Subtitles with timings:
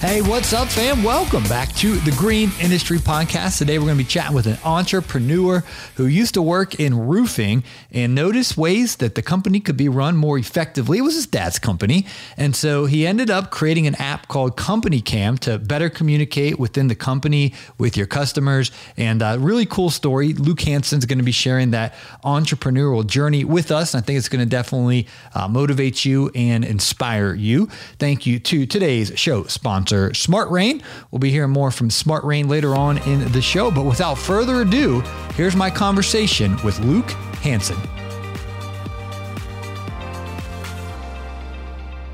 [0.00, 1.02] Hey, what's up, fam?
[1.02, 3.56] Welcome back to the Green Industry Podcast.
[3.56, 5.64] Today, we're going to be chatting with an entrepreneur
[5.94, 10.14] who used to work in roofing and noticed ways that the company could be run
[10.14, 10.98] more effectively.
[10.98, 12.04] It was his dad's company.
[12.36, 16.88] And so he ended up creating an app called Company Cam to better communicate within
[16.88, 18.72] the company with your customers.
[18.98, 20.34] And a really cool story.
[20.34, 23.94] Luke Hansen's going to be sharing that entrepreneurial journey with us.
[23.94, 27.70] And I think it's going to definitely uh, motivate you and inspire you.
[27.98, 30.82] Thank you to today's show sponsor sponsor, Smart Rain.
[31.10, 33.70] We'll be hearing more from Smart Rain later on in the show.
[33.70, 35.00] But without further ado,
[35.34, 37.10] here's my conversation with Luke
[37.42, 37.76] Hansen.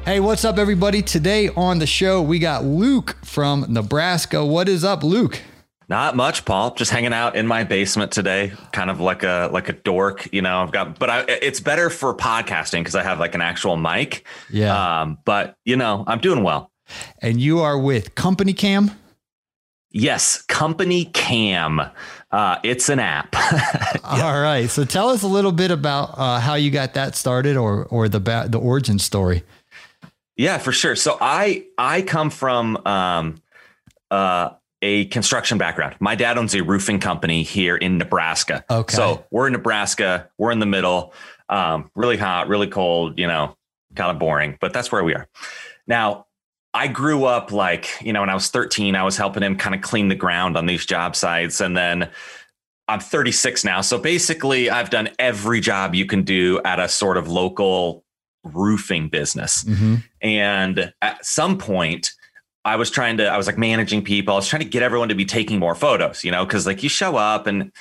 [0.05, 1.01] Hey, what's up, everybody?
[1.01, 4.45] Today on the show, we got Luke from Nebraska.
[4.45, 5.41] What is up, Luke?
[5.89, 6.75] Not much, Paul.
[6.75, 10.43] Just hanging out in my basement today, kind of like a like a dork, you
[10.43, 10.63] know.
[10.63, 14.27] I've got, but I, it's better for podcasting because I have like an actual mic.
[14.51, 15.03] Yeah.
[15.03, 16.72] Um, but you know, I'm doing well
[17.21, 18.91] and you are with Company Cam.
[19.91, 21.81] Yes, Company Cam.
[22.31, 23.37] Uh, it's an app.
[24.05, 24.69] All right.
[24.71, 28.09] So tell us a little bit about uh, how you got that started, or or
[28.09, 29.43] the ba- the origin story.
[30.37, 30.97] Yeah, for sure.
[30.97, 33.43] So I I come from um,
[34.11, 35.97] uh, a construction background.
[36.01, 38.65] My dad owns a roofing company here in Nebraska.
[38.71, 38.97] Okay.
[38.97, 40.31] So we're in Nebraska.
[40.39, 41.13] We're in the middle.
[41.51, 43.19] Um, really hot, really cold.
[43.19, 43.59] You know,
[43.95, 45.29] kind of boring, but that's where we are.
[45.87, 46.27] Now
[46.75, 49.75] I grew up like, you know, when I was 13, I was helping him kind
[49.75, 51.61] of clean the ground on these job sites.
[51.61, 52.11] And then
[52.89, 53.83] I'm 36 now.
[53.83, 58.05] So basically, I've done every job you can do at a sort of local
[58.45, 59.65] roofing business.
[59.65, 59.97] Mm-hmm.
[60.23, 62.13] And at some point,
[62.65, 64.35] I was trying to, I was like managing people.
[64.35, 66.83] I was trying to get everyone to be taking more photos, you know, because like
[66.83, 67.73] you show up and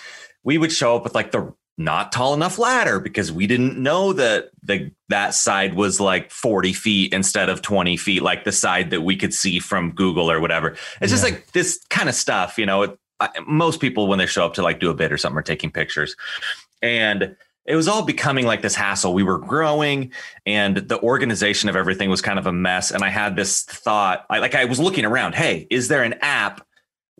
[0.44, 4.14] we would show up with like the not tall enough ladder because we didn't know
[4.14, 8.90] that the that side was like 40 feet instead of 20 feet, like the side
[8.92, 10.70] that we could see from Google or whatever.
[10.70, 11.08] It's yeah.
[11.08, 12.84] just like this kind of stuff, you know.
[12.84, 12.98] It,
[13.46, 15.72] most people when they show up to like do a bid or something are taking
[15.72, 16.16] pictures,
[16.82, 19.14] and it was all becoming like this hassle.
[19.14, 20.12] We were growing,
[20.46, 22.92] and the organization of everything was kind of a mess.
[22.92, 25.36] And I had this thought, I, like I was looking around.
[25.36, 26.66] Hey, is there an app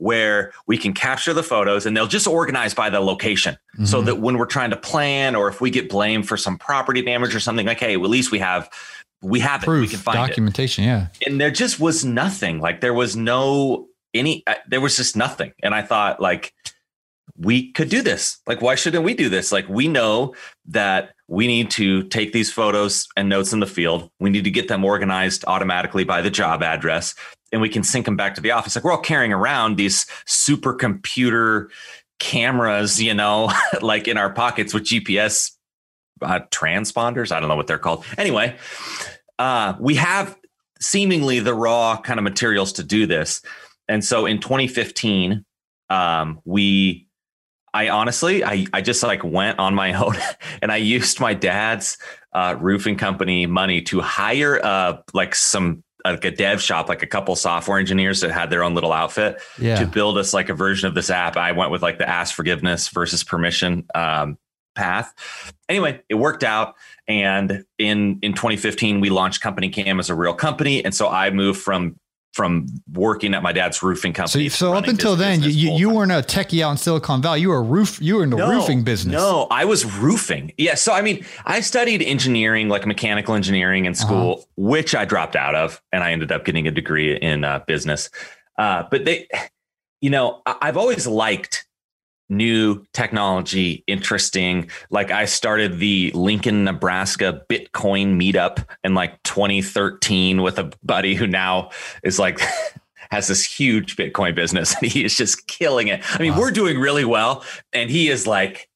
[0.02, 3.56] where we can capture the photos and they'll just organize by the location.
[3.76, 3.86] Mm-hmm.
[3.86, 7.02] so that when we're trying to plan or if we get blamed for some property
[7.02, 8.70] damage or something like hey well, at least we have
[9.22, 9.82] we have Proof, it.
[9.82, 10.88] We can find documentation it.
[10.88, 11.08] yeah.
[11.26, 12.60] And there just was nothing.
[12.60, 15.54] Like there was no any uh, there was just nothing.
[15.62, 16.54] And i thought like
[17.38, 18.40] we could do this.
[18.48, 19.52] Like why shouldn't we do this?
[19.52, 20.34] Like we know
[20.66, 24.10] that we need to take these photos and notes in the field.
[24.20, 27.16] We need to get them organized automatically by the job address
[27.52, 28.76] and we can sync them back to the office.
[28.76, 31.70] Like we're all carrying around these supercomputer
[32.20, 33.52] cameras, you know,
[33.82, 35.52] like in our pockets with GPS
[36.22, 37.32] uh, transponders.
[37.32, 38.06] I don't know what they're called.
[38.18, 38.56] Anyway,
[39.40, 40.38] uh, we have
[40.80, 43.42] seemingly the raw kind of materials to do this.
[43.88, 45.44] And so in 2015,
[45.90, 47.08] um, we,
[47.74, 50.16] I honestly, I, I just like went on my own
[50.62, 51.98] and I used my dad's
[52.34, 57.08] uh, roofing company money to hire uh, like some like a dev shop, like a
[57.08, 59.80] couple software engineers that had their own little outfit yeah.
[59.80, 61.38] to build us like a version of this app.
[61.38, 64.38] I went with like the ask forgiveness versus permission um,
[64.76, 65.14] path.
[65.70, 66.76] Anyway, it worked out.
[67.08, 70.84] And in in 2015, we launched Company Cam as a real company.
[70.84, 72.00] And so I moved from
[72.34, 74.48] from working at my dad's roofing company.
[74.50, 77.42] So, so up until then, you, you weren't a techie out in Silicon Valley.
[77.42, 78.02] You were a roof.
[78.02, 79.14] You were in the no, roofing business.
[79.14, 80.54] No, I was roofing.
[80.58, 80.76] Yeah.
[80.76, 84.46] So I mean, I studied engineering, like mechanical engineering in school, uh-huh.
[84.56, 88.10] which I dropped out of, and I ended up getting a degree in uh, business.
[88.58, 89.28] Uh, but they,
[90.02, 91.66] you know, I've always liked
[92.32, 94.72] new technology, interesting.
[94.90, 101.28] Like I started the Lincoln, Nebraska Bitcoin meetup in like 2013 with a buddy who
[101.28, 101.70] now
[102.04, 102.40] is like
[103.12, 106.02] has this huge Bitcoin business and he is just killing it.
[106.18, 106.40] I mean, wow.
[106.40, 107.44] we're doing really well
[107.74, 108.70] and he is like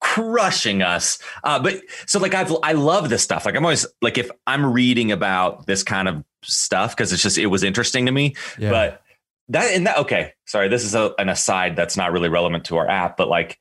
[0.00, 1.18] crushing us.
[1.44, 3.44] Uh, but so like I've I love this stuff.
[3.44, 7.38] Like I'm always like if I'm reading about this kind of stuff because it's just
[7.38, 8.36] it was interesting to me.
[8.56, 8.70] Yeah.
[8.70, 9.02] But
[9.50, 12.76] that and that okay sorry this is a, an aside that's not really relevant to
[12.76, 13.58] our app but like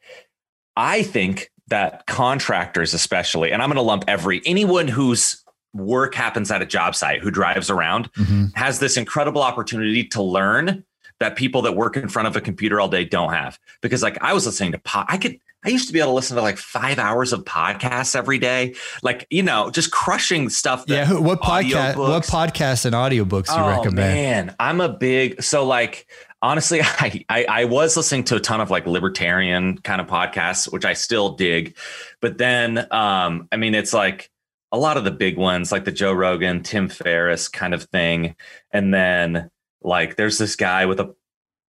[0.76, 5.44] i think that contractors especially and i'm going to lump every anyone who's
[5.74, 8.46] work happens at a job site who drives around mm-hmm.
[8.56, 10.84] has this incredible opportunity to learn
[11.20, 13.60] that people that work in front of a computer all day don't have.
[13.82, 16.16] Because like I was listening to pod, I could I used to be able to
[16.16, 20.86] listen to like five hours of podcasts every day, like you know, just crushing stuff.
[20.88, 21.98] yeah, what podcast?
[21.98, 23.96] What podcasts and audiobooks you oh, recommend?
[23.98, 26.08] Man, I'm a big so like
[26.42, 30.72] honestly, I, I, I was listening to a ton of like libertarian kind of podcasts,
[30.72, 31.76] which I still dig,
[32.22, 34.30] but then um, I mean, it's like
[34.72, 38.36] a lot of the big ones, like the Joe Rogan, Tim Ferriss kind of thing,
[38.72, 39.50] and then
[39.82, 41.14] like there's this guy with a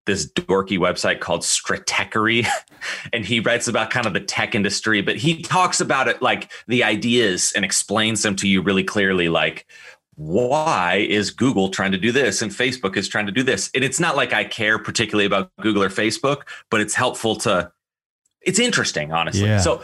[0.07, 2.47] this dorky website called Stratechery,
[3.13, 6.51] and he writes about kind of the tech industry, but he talks about it like
[6.67, 9.67] the ideas and explains them to you really clearly, like
[10.17, 13.71] why is Google trying to do this and Facebook is trying to do this?
[13.75, 17.73] And it's not like I care particularly about Google or Facebook, but it's helpful to
[18.43, 19.47] it's interesting, honestly.
[19.47, 19.61] Yeah.
[19.61, 19.83] So,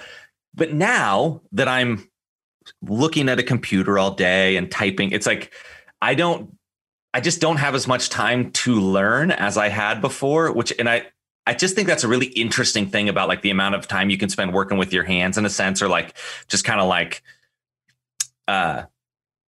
[0.55, 2.09] but now that I'm
[2.83, 5.53] looking at a computer all day and typing, it's like
[6.03, 6.56] I don't
[7.17, 10.87] I just don't have as much time to learn as I had before, which, and
[10.87, 11.07] I,
[11.47, 14.19] I just think that's a really interesting thing about like the amount of time you
[14.19, 16.15] can spend working with your hands in a sense, or like
[16.47, 17.23] just kind of like,
[18.47, 18.83] uh,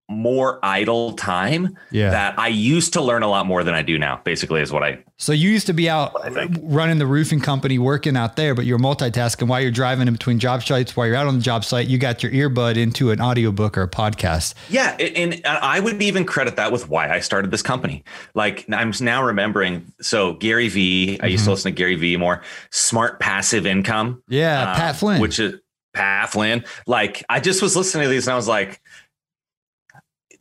[0.09, 2.09] more idle time yeah.
[2.12, 4.83] that I used to learn a lot more than I do now, basically, is what
[4.83, 5.04] I.
[5.18, 6.13] So you used to be out
[6.62, 10.39] running the roofing company, working out there, but you're multitasking while you're driving in between
[10.39, 13.19] job sites, while you're out on the job site, you got your earbud into an
[13.19, 14.54] audiobook or a podcast.
[14.69, 14.92] Yeah.
[14.92, 18.03] And I would even credit that with why I started this company.
[18.33, 19.92] Like I'm now remembering.
[20.00, 21.25] So Gary Vee, mm-hmm.
[21.25, 21.51] I used to mm-hmm.
[21.51, 24.24] listen to Gary Vee more, smart passive income.
[24.30, 24.71] Yeah.
[24.71, 25.19] Uh, Pat Flynn.
[25.19, 25.60] Which is
[25.94, 26.63] Pat Flynn.
[26.86, 28.81] Like I just was listening to these and I was like,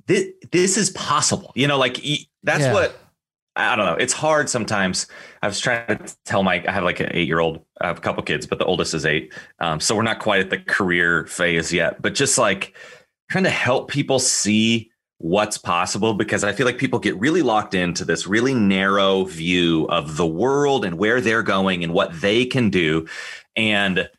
[0.06, 1.52] this, this is possible.
[1.54, 1.96] You know, like
[2.42, 2.72] that's yeah.
[2.72, 2.98] what
[3.56, 3.94] I don't know.
[3.94, 5.06] It's hard sometimes.
[5.42, 7.98] I was trying to tell Mike, I have like an eight year old, I have
[7.98, 9.32] a couple kids, but the oldest is eight.
[9.60, 12.76] Um, so we're not quite at the career phase yet, but just like
[13.30, 17.72] trying to help people see what's possible because I feel like people get really locked
[17.74, 22.44] into this really narrow view of the world and where they're going and what they
[22.44, 23.06] can do.
[23.56, 24.10] And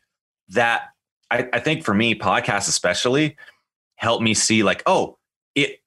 [0.48, 0.88] that
[1.30, 3.36] I, I think for me, podcasts especially
[3.96, 5.17] help me see like, oh,
[5.58, 5.80] it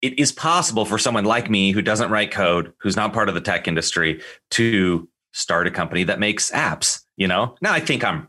[0.00, 3.34] it is possible for someone like me who doesn't write code, who's not part of
[3.34, 7.02] the tech industry, to start a company that makes apps.
[7.16, 8.28] You know, now I think I'm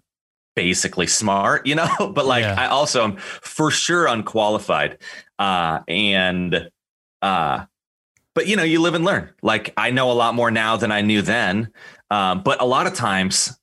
[0.56, 2.56] basically smart, you know, but like yeah.
[2.58, 4.98] I also am for sure unqualified.
[5.38, 6.70] Uh, and
[7.22, 7.66] uh,
[8.36, 9.32] but you know, you live and learn.
[9.42, 11.72] Like I know a lot more now than I knew then.
[12.10, 13.60] Um, but a lot of times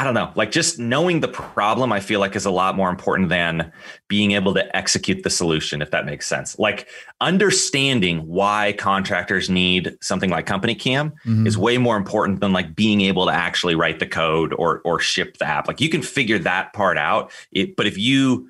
[0.00, 2.88] I don't know, like just knowing the problem, I feel like is a lot more
[2.88, 3.72] important than
[4.06, 6.56] being able to execute the solution, if that makes sense.
[6.56, 6.86] Like
[7.20, 11.48] understanding why contractors need something like Company Cam mm-hmm.
[11.48, 15.00] is way more important than like being able to actually write the code or or
[15.00, 15.66] ship the app.
[15.66, 18.48] Like you can figure that part out, it, but if you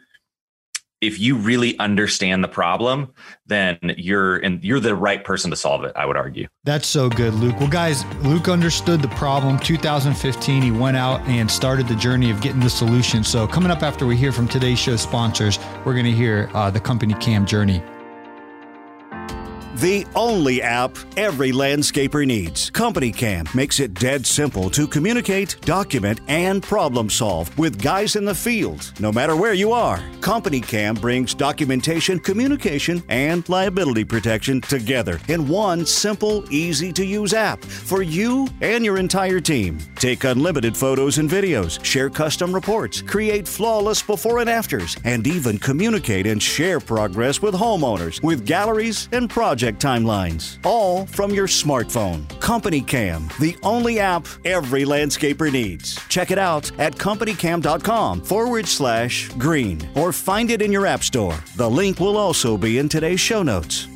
[1.01, 3.13] if you really understand the problem,
[3.47, 6.49] then you're and you're the right person to solve it, I would argue.
[6.65, 7.59] That's so good, Luke.
[7.61, 9.59] Well, guys, Luke understood the problem.
[9.59, 13.23] 2015, he went out and started the journey of getting the solution.
[13.23, 16.71] So, coming up after we hear from today's show sponsors, we're going to hear uh,
[16.71, 17.83] the company Cam journey.
[19.77, 22.71] The only app every landscaper needs.
[22.71, 28.25] Company Cam makes it dead simple to communicate, document, and problem solve with guys in
[28.25, 30.03] the field, no matter where you are.
[30.21, 37.35] Company Cam brings documentation, communication, and liability protection together in one simple, easy to use
[37.35, 39.79] app for you and your entire team.
[39.97, 45.59] Take unlimited photos and videos, share custom reports, create flawless before and afters, and even
[45.59, 51.47] communicate and share progress with homeowners with galleries and projects project timelines, all from your
[51.47, 52.27] smartphone.
[52.41, 55.99] Company Cam, the only app every landscaper needs.
[56.09, 61.39] Check it out at companycam.com forward slash green or find it in your app store.
[61.57, 63.89] The link will also be in today's show notes.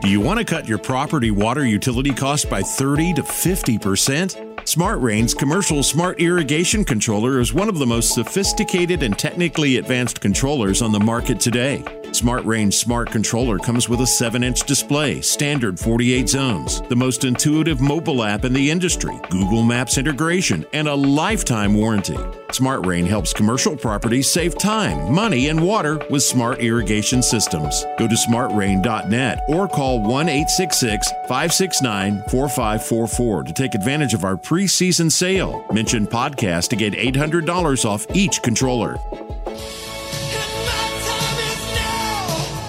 [0.00, 4.68] Do you want to cut your property water utility cost by 30 to 50%?
[4.68, 10.20] Smart Rain's commercial smart irrigation controller is one of the most sophisticated and technically advanced
[10.20, 12.01] controllers on the market today.
[12.12, 17.24] Smart Rain's Smart Controller comes with a 7 inch display, standard 48 zones, the most
[17.24, 22.18] intuitive mobile app in the industry, Google Maps integration, and a lifetime warranty.
[22.52, 27.86] Smart Rain helps commercial properties save time, money, and water with smart irrigation systems.
[27.98, 35.10] Go to smartrain.net or call 1 866 569 4544 to take advantage of our preseason
[35.10, 35.64] sale.
[35.72, 38.98] Mention podcast to get $800 off each controller.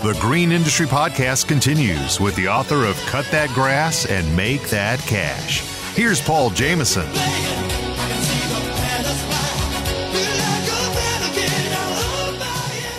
[0.03, 4.99] The Green Industry Podcast continues with the author of Cut That Grass and Make That
[4.99, 5.61] Cash.
[5.95, 7.07] Here's Paul Jameson.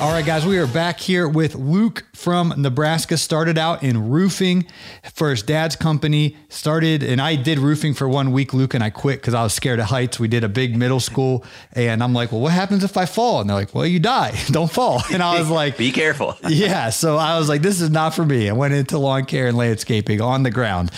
[0.04, 4.66] All right, guys, we are back here with Luke from Nebraska, started out in roofing
[5.14, 6.36] for his dad's company.
[6.50, 9.54] Started, and I did roofing for one week, Luke, and I quit because I was
[9.54, 10.20] scared of heights.
[10.20, 13.40] We did a big middle school, and I'm like, well, what happens if I fall?
[13.40, 14.38] And they're like, well, you die.
[14.48, 15.02] Don't fall.
[15.12, 16.36] And I was like, be careful.
[16.48, 16.90] yeah.
[16.90, 18.50] So I was like, this is not for me.
[18.50, 20.90] I went into lawn care and landscaping on the ground.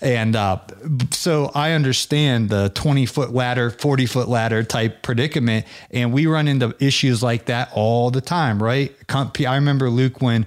[0.00, 0.58] And uh,
[1.12, 5.64] so I understand the 20 foot ladder, 40 foot ladder type predicament.
[5.90, 8.94] And we run into issues like that all the time, right?
[9.46, 10.46] I remember Luke when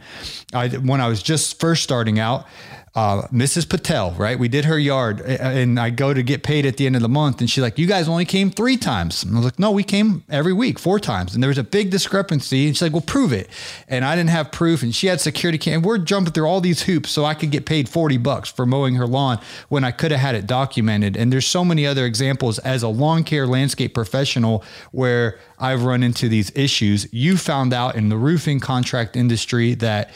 [0.53, 2.47] I when I was just first starting out,
[2.93, 3.69] uh, Mrs.
[3.69, 4.37] Patel, right?
[4.37, 7.07] We did her yard, and I go to get paid at the end of the
[7.09, 9.71] month, and she's like, "You guys only came three times." And I was like, "No,
[9.71, 12.91] we came every week, four times." And there was a big discrepancy, and she's like,
[12.91, 13.49] "Well, prove it."
[13.87, 15.83] And I didn't have proof, and she had security cam.
[15.83, 18.95] We're jumping through all these hoops so I could get paid forty bucks for mowing
[18.95, 21.15] her lawn when I could have had it documented.
[21.15, 26.03] And there's so many other examples as a lawn care landscape professional where I've run
[26.03, 27.07] into these issues.
[27.13, 30.09] You found out in the roofing contract industry that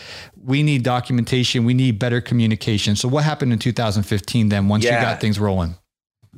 [0.45, 2.95] we need documentation, we need better communication.
[2.95, 5.75] So what happened in 2015 then once yeah, you got things rolling?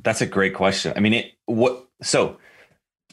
[0.02, 0.92] That's a great question.
[0.96, 2.38] I mean, it what so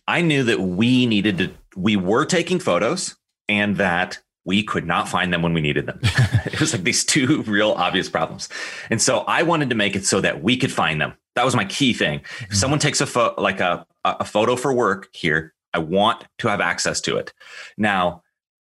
[0.07, 3.15] I knew that we needed to we were taking photos
[3.49, 5.99] and that we could not find them when we needed them.
[6.45, 8.47] it was like these two real obvious problems.
[8.89, 11.13] And so I wanted to make it so that we could find them.
[11.35, 12.19] That was my key thing.
[12.19, 12.51] Mm-hmm.
[12.51, 16.47] If someone takes a photo like a a photo for work here, I want to
[16.47, 17.33] have access to it.
[17.77, 18.23] Now,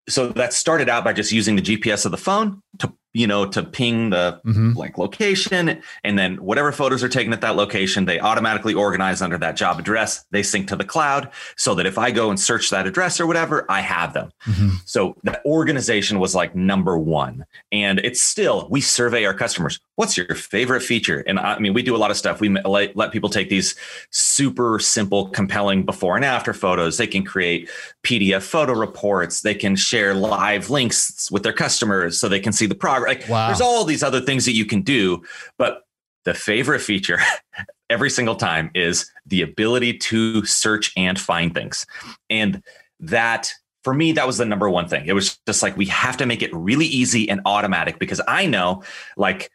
[0.10, 3.48] so that started out by just using the GPS of the phone to you know,
[3.48, 4.74] to ping the mm-hmm.
[4.74, 9.40] like location and then whatever photos are taken at that location, they automatically organize under
[9.40, 10.24] that job address.
[10.30, 13.26] They sync to the cloud so that if I go and search that address or
[13.26, 14.32] whatever, I have them.
[14.46, 14.70] Mm-hmm.
[14.86, 17.44] So that organization was like number one.
[17.72, 19.80] And it's still, we survey our customers.
[19.96, 21.24] What's your favorite feature?
[21.26, 22.40] And I mean, we do a lot of stuff.
[22.40, 23.76] We let, let people take these
[24.12, 26.98] super simple, compelling before and after photos.
[26.98, 27.68] They can create
[28.08, 29.42] PDF photo reports.
[29.42, 33.30] They can share live links with their customers so they can see the progress like
[33.30, 33.48] wow.
[33.48, 35.22] there's all these other things that you can do,
[35.58, 35.84] but
[36.24, 37.20] the favorite feature
[37.90, 41.86] every single time is the ability to search and find things.
[42.30, 42.64] And
[43.02, 43.52] that
[43.84, 45.06] for me, that was the number one thing.
[45.06, 48.46] It was just like, we have to make it really easy and automatic because I
[48.46, 48.84] know,
[49.16, 49.50] like,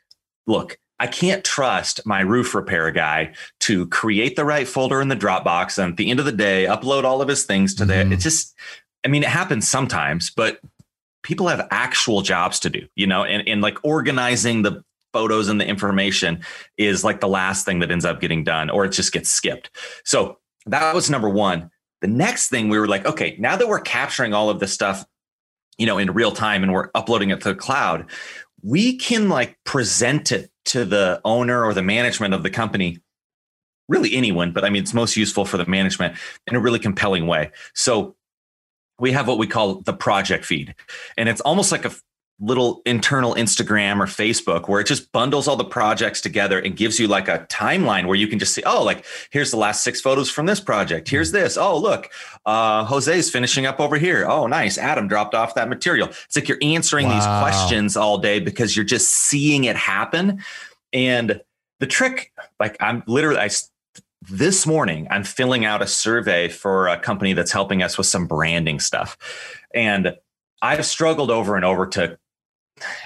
[0.46, 3.32] look, I can't trust my roof repair guy
[3.62, 6.66] to create the right folder in the Dropbox and at the end of the day,
[6.66, 7.88] upload all of his things to mm-hmm.
[7.88, 8.12] there.
[8.12, 8.54] It just,
[9.04, 10.60] I mean, it happens sometimes, but
[11.24, 15.60] people have actual jobs to do, you know, and, and like organizing the photos and
[15.60, 16.40] the information
[16.78, 19.76] is like the last thing that ends up getting done or it just gets skipped.
[20.04, 21.72] So that was number one.
[22.00, 25.04] The next thing we were like, okay, now that we're capturing all of this stuff,
[25.78, 28.08] you know, in real time and we're uploading it to the cloud,
[28.62, 32.98] we can like present it to the owner or the management of the company
[33.88, 36.16] really anyone but i mean it's most useful for the management
[36.46, 38.14] in a really compelling way so
[39.02, 40.76] we have what we call the project feed.
[41.16, 41.90] And it's almost like a
[42.42, 46.98] little internal Instagram or Facebook where it just bundles all the projects together and gives
[46.98, 50.00] you like a timeline where you can just see, oh, like here's the last six
[50.00, 51.08] photos from this project.
[51.08, 51.44] Here's mm-hmm.
[51.44, 51.56] this.
[51.56, 52.10] Oh, look,
[52.44, 54.26] uh, Jose's finishing up over here.
[54.28, 54.76] Oh, nice.
[54.76, 56.08] Adam dropped off that material.
[56.08, 57.14] It's like you're answering wow.
[57.14, 60.42] these questions all day because you're just seeing it happen.
[60.92, 61.40] And
[61.78, 63.50] the trick, like I'm literally, I
[64.30, 68.28] this morning i'm filling out a survey for a company that's helping us with some
[68.28, 69.18] branding stuff
[69.74, 70.14] and
[70.62, 72.16] i've struggled over and over to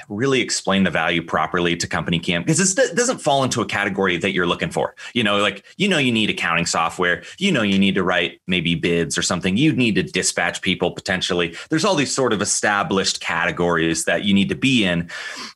[0.08, 4.16] really explain the value properly to company cam because it doesn't fall into a category
[4.16, 4.94] that you're looking for.
[5.14, 7.22] You know like you know you need accounting software.
[7.38, 9.56] You know you need to write maybe bids or something.
[9.56, 11.54] You need to dispatch people potentially.
[11.70, 15.10] There's all these sort of established categories that you need to be in.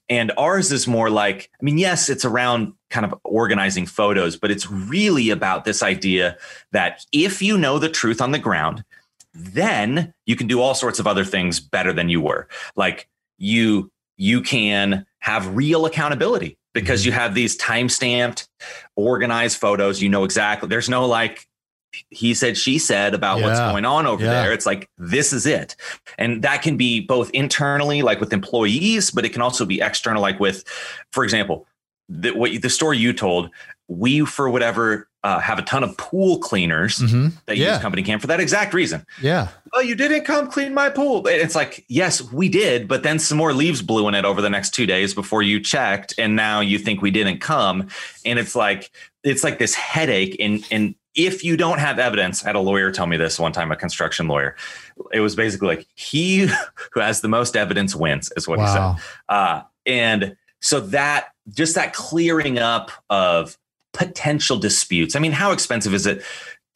[0.09, 4.51] And ours is more like i mean yes it's around kind of organizing photos but
[4.51, 6.37] it's really about this idea
[6.73, 8.85] that if you know the truth on the ground
[9.35, 12.49] then you can do all sorts of other things better than you were.
[12.77, 13.09] Like
[13.39, 17.21] you you can have real accountability because you mm-hmm.
[17.21, 18.49] have these time stamped,
[18.95, 20.03] organized photos.
[20.03, 20.69] You know exactly.
[20.69, 21.47] There's no like
[22.11, 23.47] he said, she said about yeah.
[23.47, 24.43] what's going on over yeah.
[24.43, 24.53] there.
[24.53, 25.75] It's like, this is it.
[26.19, 30.23] And that can be both internally, like with employees, but it can also be external,
[30.23, 30.65] like with,
[31.13, 31.67] for example,
[32.09, 33.51] the, what the story you told,
[33.91, 37.29] we, for whatever uh, have a ton of pool cleaners mm-hmm.
[37.47, 37.75] that yeah.
[37.75, 39.05] use company cam for that exact reason.
[39.21, 39.49] Yeah.
[39.73, 41.27] Oh, you didn't come clean my pool.
[41.27, 44.49] It's like, yes, we did, but then some more leaves blew in it over the
[44.49, 47.89] next two days before you checked, and now you think we didn't come.
[48.25, 48.91] And it's like
[49.25, 50.37] it's like this headache.
[50.39, 53.53] And and if you don't have evidence, I had a lawyer tell me this one
[53.53, 54.57] time, a construction lawyer.
[55.13, 56.49] It was basically like he
[56.93, 58.67] who has the most evidence wins, is what wow.
[58.67, 59.07] he said.
[59.29, 63.59] Uh, and so that just that clearing up of
[63.93, 65.17] potential disputes.
[65.17, 66.23] I mean, how expensive is it?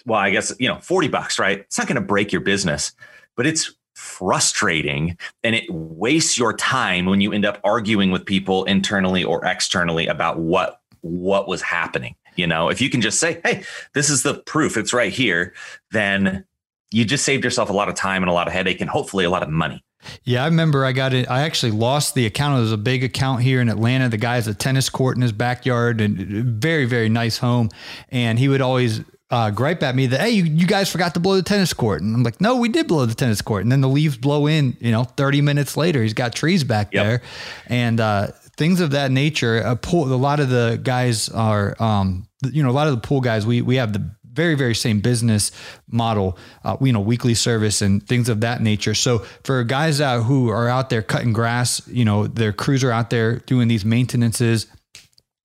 [0.06, 1.60] Well, I guess, you know, 40 bucks, right?
[1.60, 2.92] It's not going to break your business,
[3.36, 8.64] but it's frustrating and it wastes your time when you end up arguing with people
[8.64, 13.40] internally or externally about what what was happening you know if you can just say
[13.44, 13.62] hey
[13.94, 15.54] this is the proof it's right here
[15.92, 16.44] then
[16.90, 19.24] you just saved yourself a lot of time and a lot of headache and hopefully
[19.24, 19.84] a lot of money
[20.24, 21.30] yeah, I remember I got it.
[21.30, 22.58] I actually lost the account.
[22.58, 24.08] It was a big account here in Atlanta.
[24.08, 26.16] The guy has a tennis court in his backyard and
[26.60, 27.70] very, very nice home.
[28.10, 31.20] And he would always uh, gripe at me that hey, you, you guys forgot to
[31.20, 33.72] blow the tennis court, and I'm like, no, we did blow the tennis court, and
[33.72, 34.76] then the leaves blow in.
[34.80, 37.04] You know, 30 minutes later, he's got trees back yep.
[37.04, 37.22] there,
[37.66, 39.58] and uh, things of that nature.
[39.58, 40.12] A pool.
[40.12, 43.46] A lot of the guys are, um, you know, a lot of the pool guys.
[43.46, 45.50] We we have the very very same business
[45.90, 50.22] model uh, you know weekly service and things of that nature so for guys out
[50.24, 53.84] who are out there cutting grass you know their crews are out there doing these
[53.84, 54.66] maintenances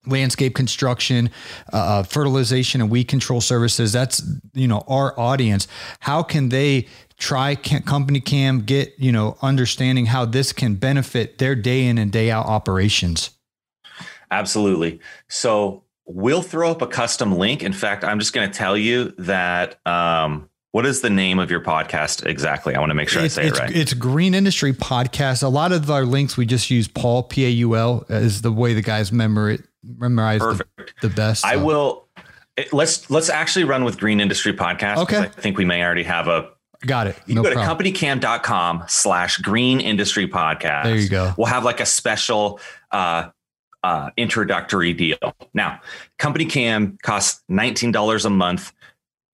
[0.06, 1.30] landscape construction,
[1.72, 3.92] uh, uh, fertilization and weed control services.
[3.92, 4.22] That's,
[4.54, 5.68] you know, our audience.
[6.00, 11.54] How can they try company cam, get, you know, understanding how this can benefit their
[11.54, 13.30] day in and day out operations?
[14.30, 15.00] Absolutely.
[15.28, 17.62] So we'll throw up a custom link.
[17.62, 21.50] In fact, I'm just going to tell you that, um, what is the name of
[21.50, 22.76] your podcast exactly?
[22.76, 23.76] I want to make sure it's, I say it right.
[23.76, 25.42] It's Green Industry Podcast.
[25.42, 28.52] A lot of our links we just use Paul P A U L is the
[28.52, 30.64] way the guys memorize it memorize the,
[31.02, 31.44] the, best.
[31.44, 32.06] I will.
[32.56, 34.98] It, let's let's actually run with Green Industry Podcast.
[34.98, 35.18] Okay.
[35.18, 36.50] I think we may already have a.
[36.86, 37.16] Got it.
[37.26, 37.78] You no go problem.
[37.78, 40.84] to companycam.com slash green industry podcast.
[40.84, 41.34] There you go.
[41.36, 42.58] We'll have like a special
[42.90, 43.30] uh,
[43.82, 45.18] uh, introductory deal.
[45.54, 45.80] Now,
[46.18, 48.72] Company Cam costs $19 a month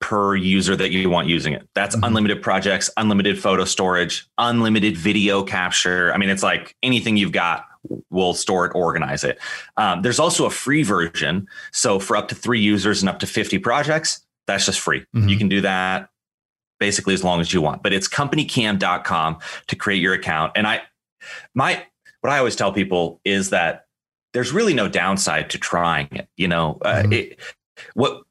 [0.01, 1.67] per user that you want using it.
[1.75, 2.05] That's mm-hmm.
[2.05, 6.13] unlimited projects, unlimited photo storage, unlimited video capture.
[6.13, 7.65] I mean, it's like anything you've got
[8.11, 9.39] we'll store it, organize it.
[9.77, 11.47] Um, there's also a free version.
[11.73, 15.01] So for up to three users and up to 50 projects, that's just free.
[15.15, 15.29] Mm-hmm.
[15.29, 16.09] You can do that
[16.79, 17.83] basically as long as you want.
[17.83, 19.39] But it's companycam.com
[19.69, 20.53] to create your account.
[20.57, 20.83] And I,
[21.55, 21.85] my,
[22.21, 23.86] what I always tell people is that
[24.37, 26.29] there's really no downside to trying it.
[26.37, 27.13] You know, uh, mm-hmm.
[27.13, 27.41] uh, it,
[27.95, 28.23] what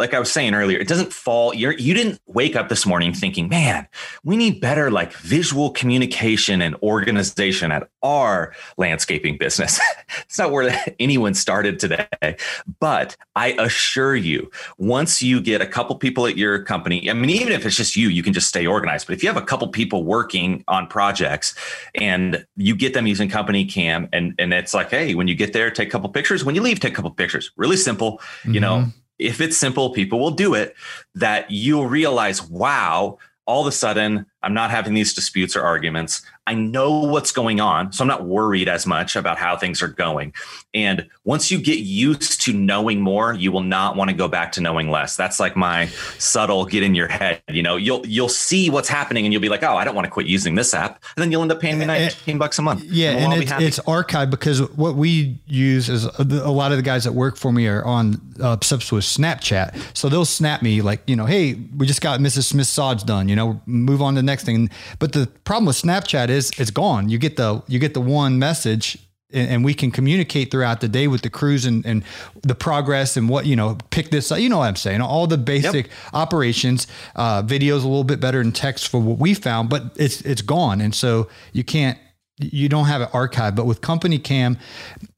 [0.00, 1.54] like I was saying earlier, it doesn't fall.
[1.54, 3.86] You're, you didn't wake up this morning thinking, man,
[4.24, 9.78] we need better like visual communication and organization at our landscaping business.
[10.20, 12.36] it's not where anyone started today.
[12.80, 17.28] But I assure you, once you get a couple people at your company, I mean,
[17.28, 19.06] even if it's just you, you can just stay organized.
[19.06, 21.54] But if you have a couple people working on projects
[21.94, 25.52] and you get them using company cam and, and it's like, hey, when you get
[25.52, 26.42] there, take a couple pictures.
[26.42, 27.50] When you leave, take a couple pictures.
[27.56, 28.54] Really simple, mm-hmm.
[28.54, 30.74] you know mm-hmm if it's simple, people will do it,
[31.14, 36.22] that you'll realize, wow, all of a sudden I'm not having these disputes or arguments.
[36.46, 37.92] I know what's going on.
[37.92, 40.32] So I'm not worried as much about how things are going.
[40.74, 44.50] And once you get used to knowing more, you will not want to go back
[44.52, 45.14] to knowing less.
[45.16, 45.86] That's like my
[46.18, 47.42] subtle get in your head.
[47.48, 50.06] You know, you'll you'll see what's happening and you'll be like, oh, I don't want
[50.06, 51.02] to quit using this app.
[51.16, 52.82] And then you'll end up paying me 19 bucks a month.
[52.84, 53.10] Yeah.
[53.10, 57.04] And, and it's, it's archived because what we use is a lot of the guys
[57.04, 59.96] that work for me are on uh, subs with Snapchat.
[59.96, 62.44] So they'll snap me like, you know, hey, we just got Mrs.
[62.44, 64.70] Smith sods done, you know, move on to the next thing.
[64.98, 67.08] But the problem with Snapchat is it's gone.
[67.08, 68.98] You get the you get the one message
[69.32, 72.02] and, we can communicate throughout the day with the crews and, and
[72.42, 75.26] the progress and what you know pick this up you know what i'm saying all
[75.26, 75.94] the basic yep.
[76.12, 80.20] operations uh, videos a little bit better than text for what we found but it's
[80.22, 81.98] it's gone and so you can't
[82.38, 84.56] you don't have it archived but with company cam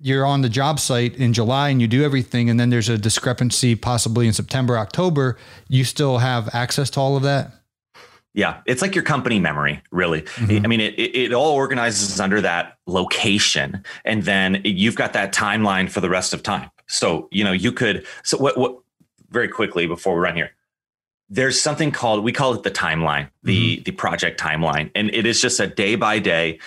[0.01, 2.99] you're on the job site in july and you do everything and then there's a
[2.99, 7.62] discrepancy possibly in september october you still have access to all of that
[8.35, 10.23] yeah, it's like your company memory, really.
[10.23, 10.65] Mm-hmm.
[10.65, 15.91] I mean, it, it, all organizes under that location, and then you've got that timeline
[15.91, 16.71] for the rest of time.
[16.87, 18.07] So you know, you could.
[18.25, 18.57] So what?
[18.57, 18.79] What?
[19.31, 20.51] Very quickly before we run here,
[21.31, 23.83] there's something called we call it the timeline, the mm-hmm.
[23.85, 26.59] the project timeline, and it is just a day by day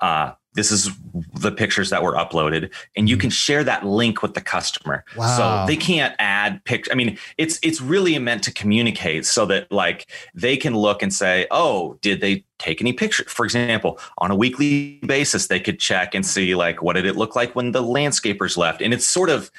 [0.00, 0.90] uh, this is
[1.34, 3.22] the pictures that were uploaded and you mm-hmm.
[3.22, 5.36] can share that link with the customer wow.
[5.36, 9.70] so they can't add pictures i mean it's it's really meant to communicate so that
[9.70, 14.30] like they can look and say oh did they take any pictures for example on
[14.30, 17.72] a weekly basis they could check and see like what did it look like when
[17.72, 19.50] the landscapers left and it's sort of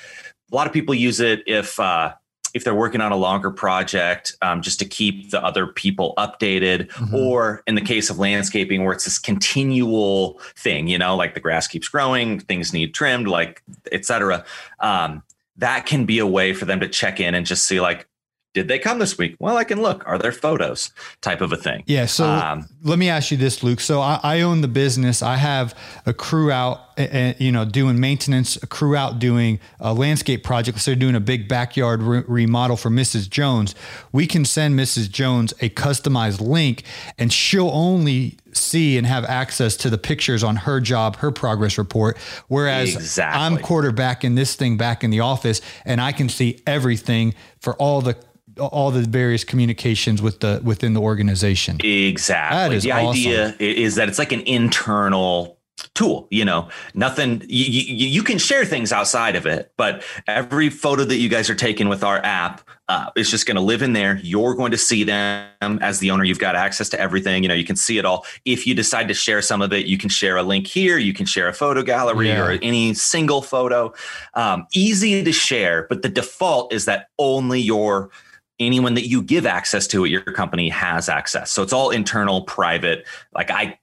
[0.52, 2.14] a lot of people use it if uh
[2.54, 6.90] if they're working on a longer project, um, just to keep the other people updated,
[6.90, 7.16] mm-hmm.
[7.16, 11.40] or in the case of landscaping, where it's this continual thing, you know, like the
[11.40, 14.46] grass keeps growing, things need trimmed, like etc.
[14.80, 15.24] Um,
[15.58, 18.08] that can be a way for them to check in and just see, like,
[18.54, 19.36] did they come this week?
[19.40, 20.04] Well, I can look.
[20.06, 20.92] Are there photos?
[21.22, 21.84] Type of a thing.
[21.88, 22.06] Yeah.
[22.06, 23.80] So um, let me ask you this, Luke.
[23.80, 25.24] So I, I own the business.
[25.24, 29.94] I have a crew out uh, you know, doing maintenance, a crew out doing a
[29.94, 30.80] landscape project.
[30.80, 33.30] So they're doing a big backyard re- remodel for Mrs.
[33.30, 33.76] Jones.
[34.12, 35.10] We can send Mrs.
[35.10, 36.84] Jones a customized link,
[37.18, 41.78] and she'll only see and have access to the pictures on her job, her progress
[41.78, 42.18] report.
[42.48, 43.42] Whereas Exactly.
[43.42, 48.02] I'm quarterbacking this thing back in the office, and I can see everything for all
[48.02, 48.16] the
[48.60, 51.78] all the various communications with the within the organization.
[51.84, 52.58] Exactly.
[52.58, 53.10] That is the awesome.
[53.10, 55.58] idea is that it's like an internal
[55.96, 60.70] tool you know nothing you, you, you can share things outside of it but every
[60.70, 63.82] photo that you guys are taking with our app uh, is just going to live
[63.82, 65.50] in there you're going to see them
[65.82, 68.24] as the owner you've got access to everything you know you can see it all
[68.46, 71.14] if you decide to share some of it you can share a link here you
[71.14, 72.46] can share a photo gallery Yeah.
[72.46, 73.92] or any single photo
[74.36, 78.12] um, easy to share but the default is that only your
[78.60, 81.52] anyone that you give access to at your company has access.
[81.52, 83.06] So it's all internal, private.
[83.34, 83.80] Like I,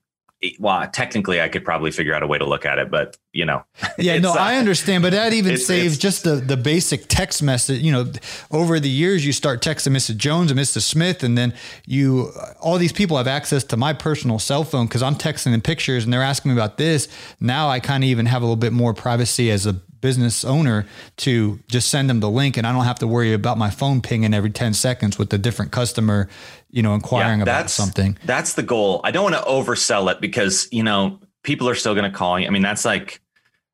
[0.59, 3.45] well, technically, I could probably figure out a way to look at it, but you
[3.45, 3.63] know,
[3.97, 7.05] Yeah, no, uh, I understand, but that even it's- saves it's- just the the basic
[7.07, 7.81] text message.
[7.81, 8.11] You know,
[8.49, 10.17] over the years, you start texting Mrs.
[10.17, 10.81] Jones and Mrs.
[10.81, 11.53] Smith, and then
[11.85, 15.61] you all these people have access to my personal cell phone because I'm texting them
[15.61, 17.07] pictures, and they're asking me about this.
[17.39, 20.85] Now I kind of even have a little bit more privacy as a business owner
[21.17, 24.01] to just send them the link, and I don't have to worry about my phone
[24.01, 26.27] pinging every ten seconds with a different customer,
[26.69, 28.17] you know, inquiring about that's something.
[28.25, 29.01] That's the goal.
[29.03, 32.39] I don't want to oversell it because you know people are still going to call
[32.39, 32.47] you.
[32.47, 33.21] I mean, that's like.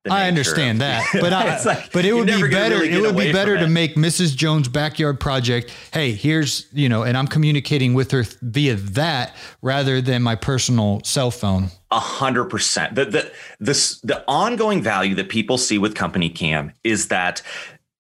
[0.09, 2.79] I understand of- that, but I, like, but it would be better.
[2.79, 4.37] really it would be better to make Mrs.
[4.37, 5.69] Jones' backyard project.
[5.91, 11.01] Hey, here's you know, and I'm communicating with her via that rather than my personal
[11.03, 11.71] cell phone.
[11.89, 12.95] A hundred percent.
[12.95, 17.41] The the this the ongoing value that people see with Company Cam is that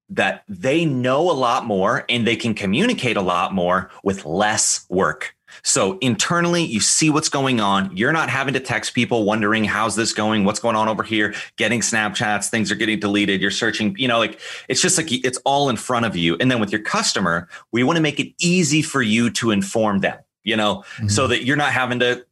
[0.09, 4.85] that they know a lot more and they can communicate a lot more with less
[4.89, 5.35] work.
[5.63, 7.95] So internally, you see what's going on.
[7.95, 11.33] You're not having to text people wondering how's this going, what's going on over here,
[11.55, 13.41] getting Snapchats, things are getting deleted.
[13.41, 16.37] You're searching, you know, like it's just like it's all in front of you.
[16.39, 19.99] And then with your customer, we want to make it easy for you to inform
[19.99, 21.07] them, you know, mm-hmm.
[21.07, 22.25] so that you're not having to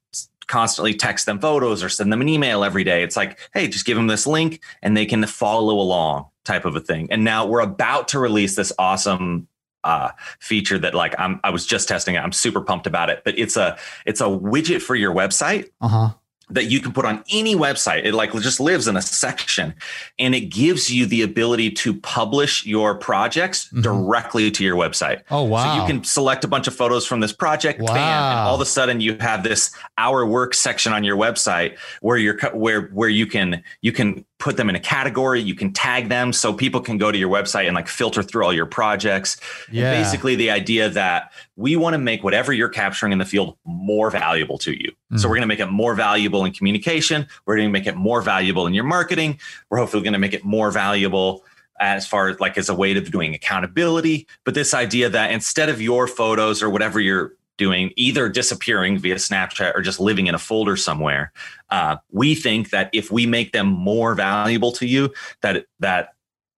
[0.48, 3.04] constantly text them photos or send them an email every day.
[3.04, 6.76] It's like, hey, just give them this link and they can follow along type of
[6.76, 7.08] a thing.
[7.12, 9.48] And now we're about to release this awesome
[9.84, 12.20] uh, feature that like I'm I was just testing it.
[12.20, 13.22] I'm super pumped about it.
[13.24, 16.10] But it's a it's a widget for your website Uh huh.
[16.50, 18.06] That you can put on any website.
[18.06, 19.74] It like just lives in a section
[20.20, 23.82] and it gives you the ability to publish your projects mm-hmm.
[23.82, 25.22] directly to your website.
[25.32, 25.76] Oh wow.
[25.76, 28.48] So you can select a bunch of photos from this project, bam, and Wow.
[28.48, 32.40] all of a sudden you have this our work section on your website where you're
[32.54, 36.34] where where you can you can put them in a category, you can tag them
[36.34, 39.38] so people can go to your website and like filter through all your projects.
[39.68, 39.92] And Yeah.
[39.92, 44.12] basically the idea that we want to make whatever you're capturing in the field more
[44.12, 44.92] valuable to you.
[45.12, 45.20] Mm.
[45.20, 47.96] So we're going to make it more valuable in communication, we're going to make it
[47.96, 51.44] more valuable in your marketing, we're hopefully going to make it more valuable
[51.80, 54.28] as far as like as a way of doing accountability.
[54.44, 59.16] But this idea that instead of your photos or whatever you're doing either disappearing via
[59.16, 61.32] Snapchat or just living in a folder somewhere,
[61.70, 66.10] uh, we think that if we make them more valuable to you, that that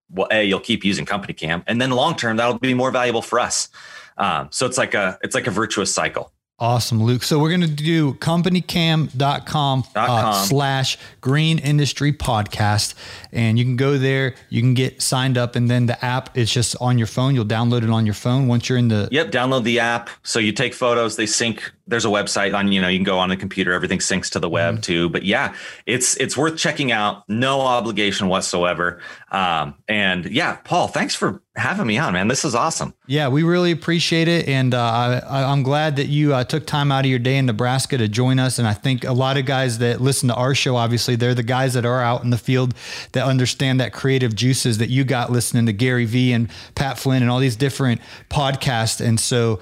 [0.10, 3.22] well, a you'll keep using Company Cam, and then long term that'll be more valuable
[3.22, 3.70] for us.
[4.18, 6.32] Um, so it's like a it's like a virtuous cycle.
[6.60, 7.22] Awesome, Luke.
[7.22, 10.46] So we're going to do companycam.com uh, com.
[10.48, 12.96] slash green industry podcast.
[13.32, 16.52] And you can go there, you can get signed up, and then the app is
[16.52, 17.36] just on your phone.
[17.36, 19.08] You'll download it on your phone once you're in the.
[19.12, 20.10] Yep, download the app.
[20.24, 21.72] So you take photos, they sync.
[21.88, 24.40] There's a website on, you know, you can go on the computer, everything syncs to
[24.40, 24.82] the web Mm-hmm.
[24.82, 25.10] too.
[25.10, 27.24] But yeah, it's it's worth checking out.
[27.30, 29.00] No obligation whatsoever.
[29.32, 32.28] Um, and yeah, Paul, thanks for having me on, man.
[32.28, 32.94] This is awesome.
[33.08, 34.48] Yeah, we really appreciate it.
[34.48, 37.46] And uh, I, I'm glad that you uh, took time out of your day in
[37.48, 38.60] Nebraska to join us.
[38.60, 41.44] And I think a lot of guys that listen to our show, obviously, they're the
[41.44, 42.74] guys that are out in the field
[43.14, 47.22] that understand that creative juices that you got listening to Gary Vee and Pat Flynn
[47.24, 49.04] and all these different podcasts.
[49.04, 49.60] And so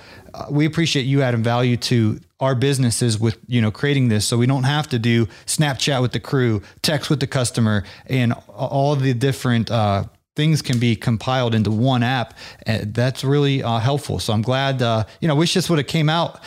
[0.50, 4.46] we appreciate you adding value to our businesses with you know creating this so we
[4.46, 9.14] don't have to do snapchat with the crew text with the customer and all the
[9.14, 10.04] different uh,
[10.36, 12.34] things can be compiled into one app.
[12.64, 14.20] And that's really uh, helpful.
[14.20, 16.40] So I'm glad, uh, you know, wish this would have came out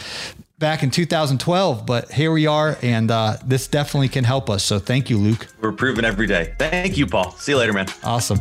[0.59, 2.77] back in 2012, but here we are.
[2.83, 4.64] And uh, this definitely can help us.
[4.64, 5.48] So thank you, Luke.
[5.61, 6.55] We're improving every day.
[6.59, 7.33] Thank you, Paul.
[7.33, 7.87] See you later, man.
[8.03, 8.40] Awesome.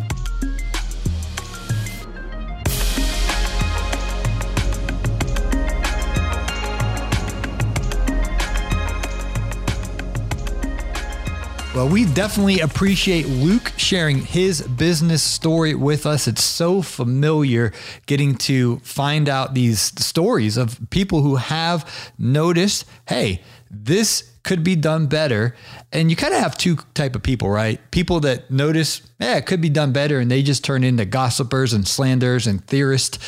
[11.78, 16.28] Well, we definitely appreciate Luke sharing his business story with us.
[16.28, 17.72] It's so familiar
[18.08, 21.88] getting to find out these stories of people who have
[22.18, 25.56] noticed, hey, this could be done better.
[25.92, 27.80] And you kind of have two type of people, right?
[27.92, 31.74] People that notice, yeah, it could be done better, and they just turn into gossipers
[31.74, 33.20] and slanders and theorists,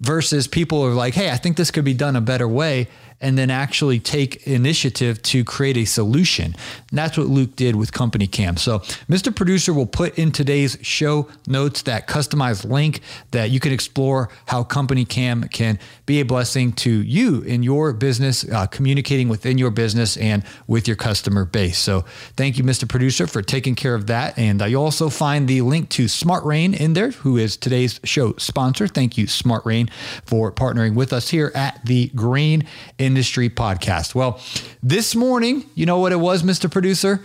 [0.00, 2.88] versus people who are like, hey, I think this could be done a better way
[3.22, 6.46] and then actually take initiative to create a solution.
[6.46, 8.56] And that's what Luke did with Company Cam.
[8.56, 9.34] So, Mr.
[9.34, 14.64] Producer will put in today's show notes that customized link that you can explore how
[14.64, 19.70] Company Cam can be a blessing to you in your business, uh, communicating within your
[19.70, 21.78] business and with your customer base.
[21.78, 22.04] So,
[22.36, 22.88] thank you, Mr.
[22.88, 24.36] Producer, for taking care of that.
[24.36, 28.00] And uh, you also find the link to Smart Rain in there, who is today's
[28.02, 28.88] show sponsor.
[28.88, 29.88] Thank you, Smart Rain,
[30.24, 32.66] for partnering with us here at the Green
[33.12, 34.14] Industry Podcast.
[34.14, 34.40] Well,
[34.82, 36.70] this morning, you know what it was, Mr.
[36.70, 37.22] Producer?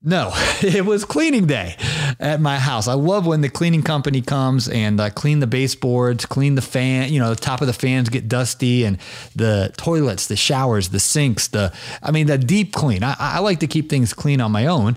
[0.00, 0.30] No,
[0.62, 1.74] it was cleaning day
[2.20, 2.86] at my house.
[2.86, 7.12] I love when the cleaning company comes and uh, clean the baseboards, clean the fan.
[7.12, 8.98] You know, the top of the fans get dusty, and
[9.34, 11.48] the toilets, the showers, the sinks.
[11.48, 13.02] The I mean, the deep clean.
[13.02, 14.96] I, I like to keep things clean on my own,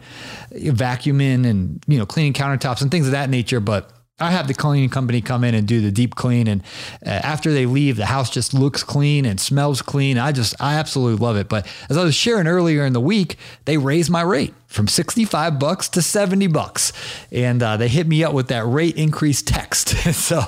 [0.52, 3.60] vacuuming and you know cleaning countertops and things of that nature.
[3.60, 6.62] But I have the cleaning company come in and do the deep clean, and
[7.04, 10.20] uh, after they leave, the house just looks clean and smells clean.
[10.20, 11.50] I just, I absolutely love it.
[11.50, 15.58] But as I was sharing earlier in the week, they raised my rate from 65
[15.58, 16.94] bucks to 70 bucks,
[17.32, 19.90] and uh, they hit me up with that rate increase text.
[20.14, 20.44] so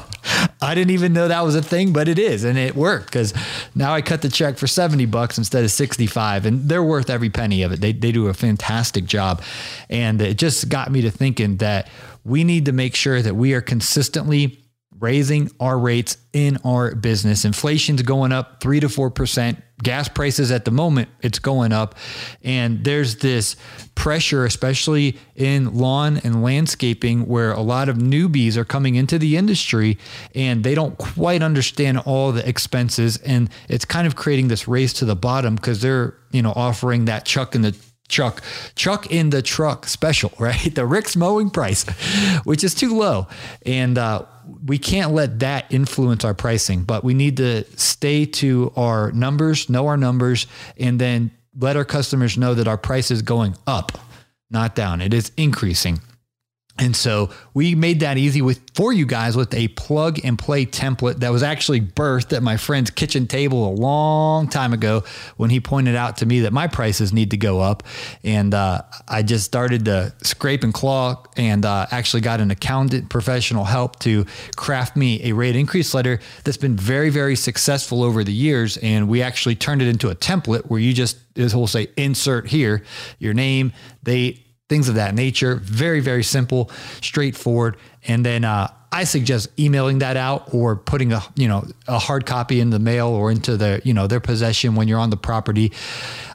[0.61, 3.33] I didn't even know that was a thing, but it is, and it worked because
[3.73, 7.31] now I cut the check for 70 bucks instead of 65, and they're worth every
[7.31, 7.81] penny of it.
[7.81, 9.41] They they do a fantastic job,
[9.89, 11.89] and it just got me to thinking that
[12.25, 14.59] we need to make sure that we are consistently
[14.99, 17.45] raising our rates in our business.
[17.45, 19.61] Inflation's going up 3 to 4%.
[19.83, 21.95] Gas prices at the moment, it's going up.
[22.43, 23.57] And there's this
[23.93, 29.35] pressure, especially in lawn and landscaping, where a lot of newbies are coming into the
[29.35, 29.97] industry
[30.33, 33.17] and they don't quite understand all the expenses.
[33.17, 37.05] And it's kind of creating this race to the bottom because they're, you know, offering
[37.05, 37.75] that chuck in the
[38.07, 38.43] Chuck,
[38.75, 40.73] Chuck in the truck special, right?
[40.73, 41.83] The Rick's mowing price,
[42.43, 43.27] which is too low.
[43.65, 44.25] And uh,
[44.65, 49.69] we can't let that influence our pricing, but we need to stay to our numbers,
[49.69, 53.97] know our numbers, and then let our customers know that our price is going up,
[54.49, 55.01] not down.
[55.01, 55.99] It is increasing.
[56.77, 60.65] And so we made that easy with for you guys with a plug and play
[60.65, 65.05] template that was actually birthed at my friend's kitchen table a long time ago
[65.37, 67.83] when he pointed out to me that my prices need to go up.
[68.25, 73.07] And uh, I just started to scrape and claw and uh, actually got an accountant
[73.07, 74.25] professional help to
[74.57, 78.75] craft me a rate increase letter that's been very, very successful over the years.
[78.77, 82.47] And we actually turned it into a template where you just, this will say insert
[82.47, 82.83] here,
[83.17, 83.71] your name,
[84.03, 85.55] date, things of that nature.
[85.55, 87.77] Very, very simple, straightforward.
[88.07, 92.25] And then uh, I suggest emailing that out or putting a you know a hard
[92.25, 95.17] copy in the mail or into their you know their possession when you're on the
[95.17, 95.73] property.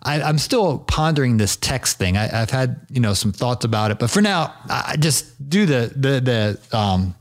[0.03, 2.19] I, am still pondering this text thing.
[2.19, 5.65] I, have had you know some thoughts about it, but for now, I just do
[5.65, 7.15] the the the um,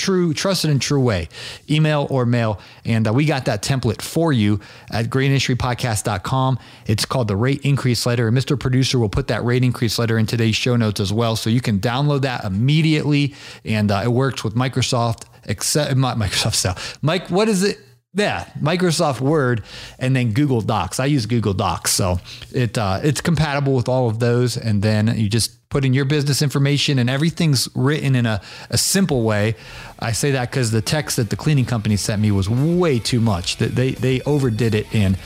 [0.00, 1.28] true, trusted and true way,
[1.68, 2.58] email or mail.
[2.84, 4.60] And uh, we got that template for you
[4.90, 6.58] at greenindustrypodcast.com.
[6.86, 8.28] It's called the rate increase letter.
[8.28, 8.58] And Mr.
[8.58, 11.36] Producer will put that rate increase letter in today's show notes as well.
[11.36, 13.34] So you can download that immediately.
[13.64, 16.98] And uh, it works with Microsoft, except Microsoft stuff.
[17.02, 17.78] Mike, what is it?
[18.12, 19.62] Yeah, Microsoft Word
[20.00, 20.98] and then Google Docs.
[20.98, 22.18] I use Google Docs, so
[22.52, 24.56] it uh, it's compatible with all of those.
[24.56, 28.76] And then you just put in your business information and everything's written in a, a
[28.76, 29.54] simple way.
[30.00, 33.20] I say that because the text that the cleaning company sent me was way too
[33.20, 33.58] much.
[33.58, 35.16] That they they overdid it, and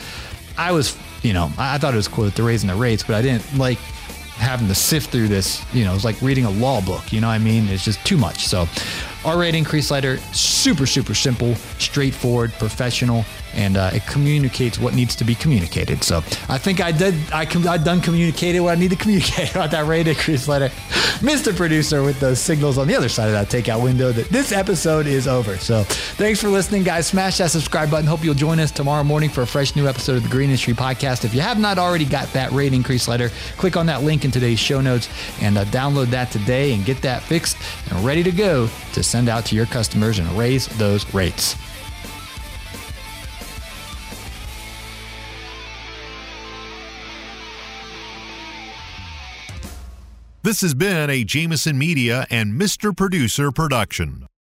[0.58, 3.16] I was you know I thought it was cool that they're raising the rates, but
[3.16, 3.78] I didn't like
[4.36, 5.64] having to sift through this.
[5.72, 7.12] You know, it's like reading a law book.
[7.12, 7.68] You know what I mean?
[7.68, 8.46] It's just too much.
[8.46, 8.66] So,
[9.24, 13.24] our rate increase letter, super super simple, straightforward, professional
[13.56, 16.02] and uh, it communicates what needs to be communicated.
[16.02, 17.14] So I think I did.
[17.32, 20.68] I com- I done communicated what I need to communicate about that rate increase letter,
[21.20, 21.54] Mr.
[21.54, 24.12] Producer, with those signals on the other side of that takeout window.
[24.12, 25.56] That this episode is over.
[25.56, 27.06] So thanks for listening, guys.
[27.06, 28.06] Smash that subscribe button.
[28.06, 30.74] Hope you'll join us tomorrow morning for a fresh new episode of the Green Industry
[30.74, 31.24] Podcast.
[31.24, 34.30] If you have not already got that rate increase letter, click on that link in
[34.30, 35.08] today's show notes
[35.40, 37.56] and uh, download that today and get that fixed
[37.90, 41.54] and ready to go to send out to your customers and raise those rates.
[50.42, 52.94] This has been a Jameson Media and Mr.
[52.94, 54.26] Producer production.